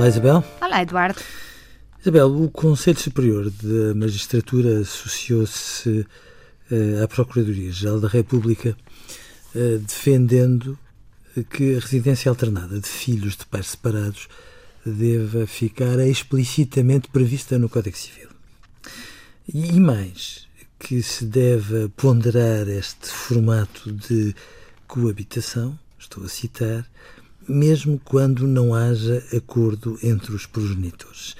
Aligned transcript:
Olá, 0.00 0.08
Isabel. 0.08 0.44
Olá, 0.62 0.80
Eduardo. 0.80 1.20
Isabel, 2.00 2.42
o 2.42 2.50
Conselho 2.50 2.98
Superior 2.98 3.50
da 3.50 3.94
Magistratura 3.94 4.80
associou-se 4.80 6.06
uh, 6.70 7.04
à 7.04 7.06
Procuradoria-Geral 7.06 8.00
da 8.00 8.08
República, 8.08 8.74
uh, 9.54 9.78
defendendo 9.80 10.78
que 11.50 11.76
a 11.76 11.80
residência 11.80 12.30
alternada 12.30 12.80
de 12.80 12.88
filhos 12.88 13.36
de 13.36 13.44
pais 13.44 13.66
separados 13.66 14.26
deva 14.86 15.46
ficar 15.46 15.98
explicitamente 15.98 17.10
prevista 17.10 17.58
no 17.58 17.68
Código 17.68 17.98
Civil. 17.98 18.30
E 19.52 19.78
mais, 19.78 20.48
que 20.78 21.02
se 21.02 21.26
deve 21.26 21.90
ponderar 21.90 22.66
este 22.68 23.06
formato 23.06 23.92
de 23.92 24.34
coabitação, 24.88 25.78
estou 25.98 26.24
a 26.24 26.28
citar, 26.30 26.86
mesmo 27.50 28.00
quando 28.04 28.46
não 28.46 28.74
haja 28.74 29.22
acordo 29.36 29.98
entre 30.02 30.32
os 30.32 30.46
progenitores. 30.46 31.34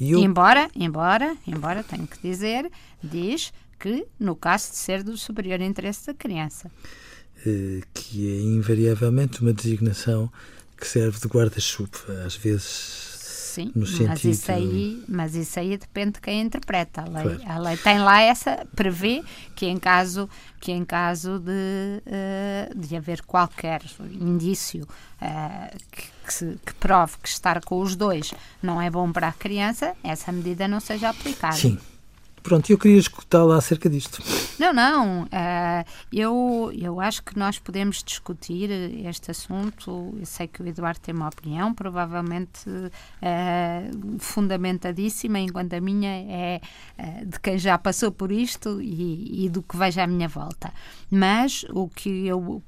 Eu... 0.00 0.18
Embora, 0.18 0.70
embora, 0.74 1.36
embora, 1.46 1.82
tenho 1.82 2.06
que 2.06 2.18
dizer, 2.22 2.70
diz 3.02 3.52
que 3.78 4.06
no 4.18 4.36
caso 4.36 4.70
de 4.70 4.76
ser 4.76 5.02
do 5.02 5.16
superior 5.16 5.60
interesse 5.60 6.06
da 6.06 6.14
criança. 6.14 6.70
Eh, 7.44 7.80
que 7.92 8.28
é 8.30 8.40
invariavelmente 8.42 9.42
uma 9.42 9.52
designação 9.52 10.30
que 10.76 10.86
serve 10.86 11.18
de 11.18 11.26
guarda-chuva, 11.26 12.24
às 12.26 12.36
vezes 12.36 13.15
Sim, 13.56 13.72
mas 14.06 14.22
isso 14.24 14.52
aí, 14.52 15.02
mas 15.08 15.34
isso 15.34 15.58
aí 15.58 15.78
depende 15.78 16.12
de 16.12 16.20
quem 16.20 16.42
interpreta. 16.42 17.02
A 17.02 17.04
lei, 17.04 17.36
claro. 17.36 17.52
a 17.52 17.58
lei 17.58 17.76
tem 17.78 17.98
lá 17.98 18.20
essa 18.20 18.66
prevê 18.76 19.22
que 19.54 19.64
em 19.64 19.78
caso 19.78 20.28
que 20.60 20.72
em 20.72 20.84
caso 20.84 21.38
de, 21.38 22.02
uh, 22.06 22.78
de 22.78 22.96
haver 22.96 23.22
qualquer 23.22 23.82
indício 24.20 24.82
uh, 24.82 25.78
que, 25.90 26.02
que, 26.26 26.34
se, 26.34 26.58
que, 26.66 26.74
prove 26.74 27.14
que 27.22 27.28
estar 27.28 27.64
com 27.64 27.80
os 27.80 27.96
dois 27.96 28.34
não 28.62 28.80
é 28.80 28.90
bom 28.90 29.10
para 29.10 29.28
a 29.28 29.32
criança, 29.32 29.94
essa 30.04 30.30
medida 30.30 30.68
não 30.68 30.80
seja 30.80 31.08
aplicada. 31.08 31.56
Sim, 31.56 31.78
Pronto, 32.46 32.70
eu 32.70 32.78
queria 32.78 33.00
escutá-la 33.00 33.56
acerca 33.56 33.90
disto. 33.90 34.22
Não, 34.56 34.72
não. 34.72 35.22
Uh, 35.24 35.84
eu, 36.12 36.72
eu 36.80 37.00
acho 37.00 37.24
que 37.24 37.36
nós 37.36 37.58
podemos 37.58 38.04
discutir 38.04 38.70
este 39.04 39.32
assunto. 39.32 40.14
Eu 40.16 40.24
sei 40.24 40.46
que 40.46 40.62
o 40.62 40.66
Eduardo 40.68 41.00
tem 41.00 41.12
uma 41.12 41.26
opinião, 41.26 41.74
provavelmente 41.74 42.68
uh, 42.70 44.18
fundamentadíssima, 44.20 45.40
enquanto 45.40 45.74
a 45.74 45.80
minha 45.80 46.08
é 46.08 46.60
uh, 46.96 47.26
de 47.26 47.40
quem 47.40 47.58
já 47.58 47.76
passou 47.76 48.12
por 48.12 48.30
isto 48.30 48.80
e, 48.80 49.46
e 49.46 49.48
do 49.48 49.60
que 49.60 49.76
vejo 49.76 50.00
à 50.00 50.06
minha 50.06 50.28
volta. 50.28 50.72
Mas 51.10 51.66
o 51.70 51.88
que 51.88 52.28
eu 52.28 52.62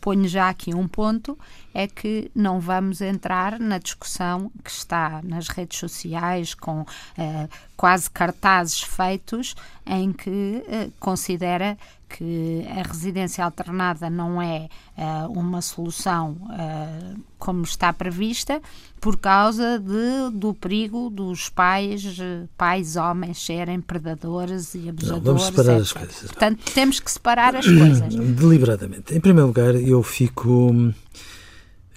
ponho 0.00 0.28
já 0.28 0.48
aqui 0.48 0.74
um 0.74 0.86
ponto, 0.86 1.38
é 1.72 1.86
que 1.86 2.30
não 2.34 2.60
vamos 2.60 3.00
entrar 3.00 3.58
na 3.58 3.78
discussão 3.78 4.50
que 4.62 4.70
está 4.70 5.20
nas 5.22 5.48
redes 5.48 5.78
sociais 5.78 6.54
com 6.54 6.84
eh, 7.18 7.48
quase 7.76 8.10
cartazes 8.10 8.80
feitos 8.80 9.54
em 9.86 10.12
que 10.12 10.64
eh, 10.68 10.88
considera 10.98 11.76
que 12.08 12.64
a 12.68 12.82
residência 12.82 13.44
alternada 13.44 14.08
não 14.08 14.40
é 14.40 14.68
uh, 14.96 15.30
uma 15.32 15.60
solução 15.60 16.36
uh, 16.42 17.20
como 17.38 17.62
está 17.62 17.92
prevista 17.92 18.60
por 19.00 19.18
causa 19.18 19.78
de, 19.78 20.36
do 20.36 20.54
perigo 20.54 21.10
dos 21.10 21.48
pais, 21.48 22.18
pais 22.56 22.96
homens 22.96 23.44
serem 23.44 23.80
predadores 23.80 24.74
e 24.74 24.88
abusadores. 24.88 25.10
Não, 25.10 25.20
vamos 25.20 25.44
separar 25.44 25.76
as 25.76 25.92
coisas. 25.92 26.22
Portanto, 26.22 26.72
temos 26.72 27.00
que 27.00 27.10
separar 27.10 27.56
as 27.56 27.66
coisas. 27.66 28.14
Deliberadamente. 28.14 29.14
Em 29.14 29.20
primeiro 29.20 29.48
lugar, 29.48 29.74
eu 29.74 30.02
fico 30.02 30.92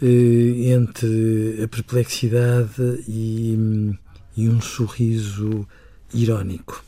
eh, 0.02 0.72
entre 0.72 1.62
a 1.64 1.68
perplexidade 1.68 3.04
e, 3.08 3.96
e 4.36 4.50
um 4.50 4.62
sorriso 4.62 5.68
irónico. 6.14 6.84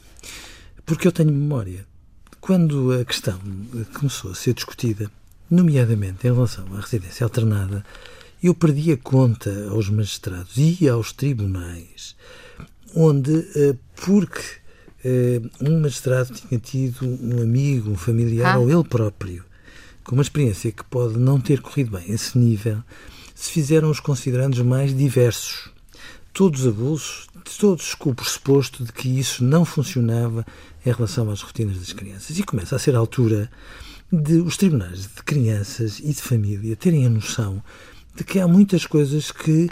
Porque 0.86 1.08
eu 1.08 1.12
tenho 1.12 1.32
memória 1.32 1.91
quando 2.42 2.92
a 2.92 3.06
questão 3.06 3.40
começou 3.94 4.32
a 4.32 4.36
ser 4.36 4.56
discutida, 4.56 5.12
nomeadamente 5.50 6.26
em 6.28 6.34
relação 6.34 6.66
à 6.76 6.82
residência 6.82 7.24
alternada, 7.24 7.86
eu 8.44 8.56
perdi 8.56 8.92
a 8.92 8.98
conta 8.98 9.70
aos 9.70 9.88
magistrados 9.90 10.58
e 10.58 10.90
aos 10.90 11.14
tribunais, 11.14 12.16
onde, 12.96 13.48
eh, 13.56 13.76
porque 13.96 14.42
eh, 15.06 15.40
um 15.62 15.80
magistrado 15.80 16.34
tinha 16.34 16.60
tido 16.60 17.06
um 17.06 17.44
amigo, 17.44 17.92
um 17.92 17.96
familiar, 17.96 18.56
ah. 18.56 18.60
ou 18.60 18.72
ele 18.72 18.84
próprio, 18.84 19.46
com 20.04 20.16
uma 20.16 20.24
experiência 20.24 20.72
que 20.72 20.84
pode 20.84 21.20
não 21.20 21.40
ter 21.40 21.62
corrido 21.62 21.92
bem 21.92 22.10
a 22.10 22.16
esse 22.16 22.36
nível, 22.36 22.84
se 23.36 23.52
fizeram 23.52 23.92
os 23.92 24.00
considerandos 24.00 24.60
mais 24.62 24.98
diversos. 24.98 25.70
Todos 26.34 26.66
abusos, 26.66 27.28
todos 27.58 27.94
com 27.96 28.12
o 28.12 28.16
pressuposto 28.16 28.84
de 28.84 28.92
que 28.92 29.08
isso 29.08 29.44
não 29.44 29.66
funcionava 29.66 30.46
em 30.86 30.92
relação 30.92 31.30
às 31.30 31.42
rotinas 31.42 31.78
das 31.78 31.94
crianças. 31.94 32.38
E 32.38 32.44
começa 32.44 32.76
a 32.76 32.80
ser 32.80 32.96
a 32.96 33.00
altura 33.00 33.50
de 34.12 34.36
os 34.36 34.58
tribunais 34.58 35.02
de 35.02 35.24
crianças 35.24 36.00
e 36.00 36.14
de 36.14 36.22
família 36.22 36.76
terem 36.76 37.06
a 37.06 37.10
noção 37.10 37.64
de 38.14 38.24
que 38.24 38.40
há 38.40 38.48
muitas 38.48 38.86
coisas 38.86 39.32
que 39.32 39.70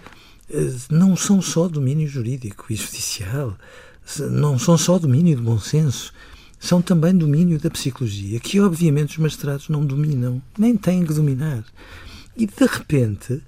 eh, 0.49 0.73
não 0.89 1.15
são 1.15 1.41
só 1.41 1.67
domínio 1.67 2.07
jurídico 2.07 2.65
e 2.69 2.75
judicial, 2.75 3.57
não 4.31 4.57
são 4.57 4.77
só 4.77 4.97
domínio 4.97 5.35
do 5.35 5.43
bom 5.43 5.59
senso, 5.59 6.13
são 6.59 6.81
também 6.81 7.15
domínio 7.15 7.59
da 7.59 7.69
psicologia, 7.69 8.39
que 8.39 8.59
obviamente 8.59 9.11
os 9.11 9.17
magistrados 9.17 9.69
não 9.69 9.85
dominam, 9.85 10.41
nem 10.57 10.75
têm 10.75 11.05
que 11.05 11.13
dominar. 11.13 11.63
E 12.35 12.45
de 12.45 12.65
repente 12.65 13.41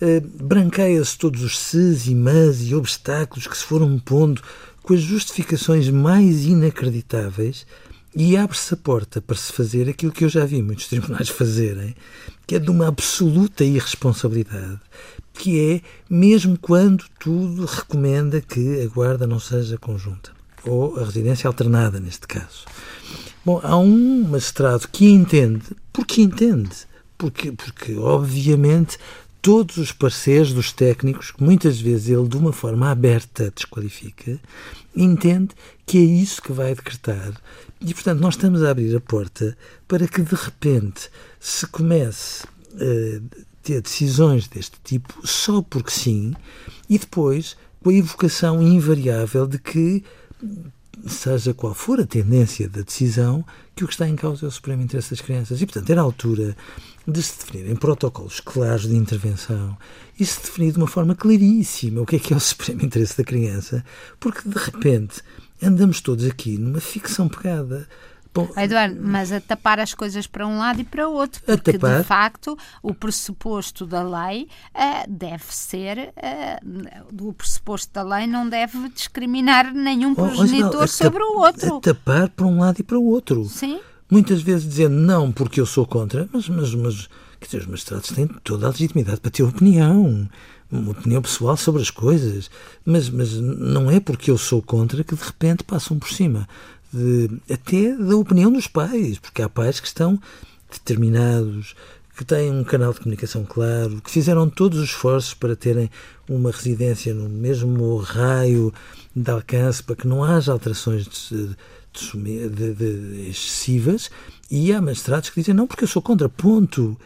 eh, 0.00 0.20
branqueia-se 0.20 1.16
todos 1.16 1.42
os 1.42 1.58
ses 1.58 2.06
e 2.06 2.14
mas 2.14 2.60
e 2.62 2.74
obstáculos 2.74 3.46
que 3.46 3.56
se 3.56 3.64
foram 3.64 3.98
pondo 3.98 4.42
com 4.82 4.94
as 4.94 5.00
justificações 5.00 5.88
mais 5.88 6.44
inacreditáveis 6.44 7.66
e 8.14 8.36
abre-se 8.36 8.72
a 8.72 8.76
porta 8.76 9.20
para 9.20 9.36
se 9.36 9.52
fazer 9.52 9.88
aquilo 9.88 10.12
que 10.12 10.24
eu 10.24 10.28
já 10.28 10.44
vi 10.44 10.62
muitos 10.62 10.86
tribunais 10.88 11.28
fazerem, 11.28 11.94
que 12.46 12.54
é 12.54 12.58
de 12.58 12.70
uma 12.70 12.88
absoluta 12.88 13.64
irresponsabilidade, 13.64 14.80
que 15.34 15.60
é 15.60 15.80
mesmo 16.08 16.58
quando 16.58 17.04
tudo 17.18 17.66
recomenda 17.66 18.40
que 18.40 18.82
a 18.82 18.86
guarda 18.88 19.26
não 19.26 19.38
seja 19.38 19.76
conjunta, 19.76 20.30
ou 20.64 20.98
a 20.98 21.04
residência 21.04 21.48
alternada, 21.48 22.00
neste 22.00 22.26
caso. 22.26 22.64
Bom, 23.44 23.60
há 23.62 23.76
um 23.76 24.24
magistrado 24.28 24.88
que 24.88 25.06
entende, 25.06 25.64
porque 25.92 26.22
entende, 26.22 26.74
porque, 27.18 27.52
porque 27.52 27.94
obviamente 27.96 28.98
todos 29.46 29.76
os 29.76 29.92
parceiros 29.92 30.52
dos 30.52 30.72
técnicos, 30.72 31.30
que 31.30 31.40
muitas 31.40 31.80
vezes 31.80 32.08
ele, 32.08 32.26
de 32.26 32.36
uma 32.36 32.52
forma 32.52 32.90
aberta, 32.90 33.52
desqualifica, 33.54 34.40
entende 34.92 35.50
que 35.86 35.98
é 35.98 36.00
isso 36.00 36.42
que 36.42 36.50
vai 36.50 36.74
decretar. 36.74 37.32
E, 37.80 37.94
portanto, 37.94 38.18
nós 38.18 38.34
estamos 38.34 38.64
a 38.64 38.70
abrir 38.72 38.96
a 38.96 39.00
porta 39.00 39.56
para 39.86 40.08
que, 40.08 40.20
de 40.20 40.34
repente, 40.34 41.08
se 41.38 41.64
comece 41.68 42.44
a 42.74 43.22
ter 43.62 43.80
decisões 43.82 44.48
deste 44.48 44.80
tipo 44.82 45.24
só 45.24 45.62
porque 45.62 45.92
sim, 45.92 46.34
e 46.90 46.98
depois 46.98 47.56
com 47.80 47.90
a 47.90 47.94
evocação 47.94 48.60
invariável 48.60 49.46
de 49.46 49.60
que 49.60 50.02
seja 51.06 51.54
qual 51.54 51.72
for 51.72 52.00
a 52.00 52.06
tendência 52.06 52.68
da 52.68 52.80
decisão, 52.82 53.44
que 53.76 53.84
o 53.84 53.86
que 53.86 53.92
está 53.92 54.08
em 54.08 54.16
causa 54.16 54.44
é 54.44 54.48
o 54.48 54.50
supremo 54.50 54.82
interesse 54.82 55.10
das 55.10 55.20
crianças. 55.20 55.62
E, 55.62 55.66
portanto, 55.66 55.88
era 55.88 56.00
a 56.00 56.04
altura 56.04 56.56
de 57.06 57.22
se 57.22 57.38
definirem 57.38 57.76
protocolos 57.76 58.40
claros 58.40 58.88
de 58.88 58.96
intervenção 58.96 59.76
e 60.18 60.24
se 60.24 60.40
definir 60.40 60.72
de 60.72 60.78
uma 60.78 60.88
forma 60.88 61.14
claríssima 61.14 62.00
o 62.00 62.06
que 62.06 62.16
é 62.16 62.18
que 62.18 62.32
é 62.32 62.36
o 62.36 62.40
supremo 62.40 62.82
interesse 62.82 63.16
da 63.16 63.24
criança, 63.24 63.84
porque, 64.18 64.48
de 64.48 64.58
repente, 64.58 65.22
andamos 65.62 66.00
todos 66.00 66.24
aqui 66.24 66.58
numa 66.58 66.80
ficção 66.80 67.28
pegada. 67.28 67.88
Bom, 68.34 68.50
Eduardo, 68.54 68.98
mas 69.00 69.32
a 69.32 69.40
tapar 69.40 69.80
as 69.80 69.94
coisas 69.94 70.26
para 70.26 70.46
um 70.46 70.58
lado 70.58 70.78
e 70.78 70.84
para 70.84 71.08
o 71.08 71.14
outro, 71.14 71.42
porque 71.42 71.72
de 71.72 72.04
facto 72.04 72.54
o 72.82 72.92
pressuposto 72.92 73.86
da 73.86 74.02
lei 74.02 74.46
uh, 74.74 75.08
deve 75.10 75.44
ser, 75.48 76.12
uh, 76.18 77.26
o 77.26 77.32
pressuposto 77.32 77.94
da 77.94 78.02
lei 78.02 78.26
não 78.26 78.46
deve 78.46 78.90
discriminar 78.90 79.72
nenhum 79.72 80.12
oh, 80.12 80.16
progenitor 80.16 80.82
oh, 80.82 80.86
sobre 80.86 81.22
o 81.22 81.38
outro. 81.38 81.80
tapar 81.80 82.28
para 82.28 82.46
um 82.46 82.60
lado 82.60 82.80
e 82.80 82.82
para 82.82 82.98
o 82.98 83.04
outro. 83.06 83.46
Sim. 83.46 83.80
Muitas 84.10 84.40
vezes 84.40 84.68
dizendo 84.68 84.94
não 84.94 85.32
porque 85.32 85.60
eu 85.60 85.66
sou 85.66 85.86
contra, 85.86 86.28
mas, 86.32 86.48
mas, 86.48 86.74
mas 86.74 87.08
quer 87.40 87.46
dizer, 87.46 87.58
os 87.58 87.66
magistrados 87.66 88.10
têm 88.10 88.28
toda 88.44 88.66
a 88.66 88.70
legitimidade 88.70 89.20
para 89.20 89.30
ter 89.30 89.42
opinião 89.42 90.28
uma 90.70 90.90
opinião 90.90 91.22
pessoal 91.22 91.56
sobre 91.56 91.80
as 91.80 91.90
coisas, 91.90 92.50
mas, 92.84 93.08
mas 93.08 93.34
não 93.34 93.90
é 93.90 94.00
porque 94.00 94.30
eu 94.30 94.38
sou 94.38 94.60
contra 94.60 95.04
que 95.04 95.14
de 95.14 95.22
repente 95.22 95.62
passam 95.62 95.98
por 95.98 96.10
cima 96.10 96.48
de, 96.92 97.30
até 97.52 97.94
da 97.94 98.16
opinião 98.16 98.50
dos 98.50 98.66
pais, 98.66 99.18
porque 99.18 99.42
há 99.42 99.48
pais 99.48 99.80
que 99.80 99.86
estão 99.86 100.20
determinados, 100.70 101.74
que 102.16 102.24
têm 102.24 102.50
um 102.50 102.64
canal 102.64 102.92
de 102.92 103.00
comunicação 103.00 103.44
claro, 103.44 104.00
que 104.00 104.10
fizeram 104.10 104.48
todos 104.48 104.78
os 104.78 104.86
esforços 104.86 105.34
para 105.34 105.54
terem 105.54 105.90
uma 106.28 106.50
residência 106.50 107.14
no 107.14 107.28
mesmo 107.28 107.98
raio 107.98 108.72
de 109.14 109.30
alcance, 109.30 109.82
para 109.82 109.96
que 109.96 110.08
não 110.08 110.24
haja 110.24 110.52
alterações 110.52 111.06
de, 111.06 111.56
de, 112.48 112.74
de, 112.74 113.28
excessivas, 113.28 114.10
e 114.50 114.72
há 114.72 114.80
magistrados 114.80 115.30
que 115.30 115.40
dizem 115.40 115.54
não, 115.54 115.66
porque 115.66 115.84
eu 115.84 115.88
sou 115.88 116.02
contra, 116.02 116.28
ponto. 116.28 116.96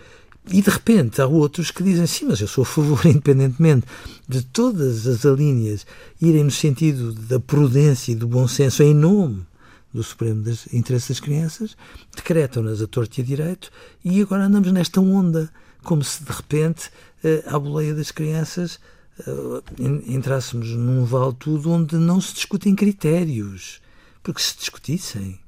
E 0.51 0.63
de 0.63 0.71
repente 0.71 1.21
há 1.21 1.27
outros 1.27 1.71
que 1.71 1.83
dizem 1.83 2.07
sim, 2.07 2.27
mas 2.27 2.41
eu 2.41 2.49
sou 2.49 2.63
a 2.63 2.67
favor, 2.67 3.01
independentemente 3.07 3.87
de 4.29 4.43
todas 4.43 5.07
as 5.07 5.27
alíneas 5.27 5.87
irem 6.21 6.45
no 6.45 6.51
sentido 6.51 7.13
da 7.13 7.39
prudência 7.39 8.13
e 8.13 8.15
do 8.15 8.27
bom 8.27 8.49
senso 8.49 8.83
em 8.83 8.95
nome 8.95 9.47
do 9.93 10.03
Supremo 10.03 10.43
dos 10.43 10.73
Interesses 10.73 11.09
das 11.09 11.21
Crianças, 11.21 11.77
decretam-nas 12.15 12.81
a 12.81 12.87
torto 12.87 13.19
e 13.19 13.23
a 13.23 13.25
direito 13.25 13.71
e 14.05 14.21
agora 14.21 14.45
andamos 14.45 14.71
nesta 14.73 15.01
onda, 15.01 15.51
como 15.83 16.03
se 16.03 16.25
de 16.25 16.31
repente 16.31 16.91
à 17.47 17.59
boleia 17.59 17.95
das 17.95 18.11
crianças 18.11 18.79
entrássemos 20.07 20.71
num 20.71 21.05
vale 21.05 21.35
tudo 21.39 21.71
onde 21.71 21.97
não 21.97 22.21
se 22.21 22.35
discutem 22.35 22.75
critérios. 22.75 23.81
Porque 24.23 24.43
se 24.43 24.57
discutissem, 24.57 25.41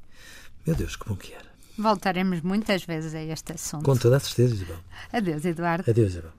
meu 0.67 0.75
Deus, 0.75 0.97
que 0.97 1.09
bom 1.09 1.17
que 1.17 1.33
era. 1.33 1.51
Voltaremos 1.79 2.41
muitas 2.43 2.85
vezes 2.85 3.15
a 3.15 3.23
este 3.23 3.53
assunto. 3.53 3.85
Com 3.85 3.97
toda 3.97 4.17
a 4.17 4.21
certeza, 4.21 4.55
Isabel. 4.55 4.79
Adeus, 5.13 5.45
Eduardo. 5.45 5.91
Adeus, 5.91 6.13
Isabel. 6.13 6.33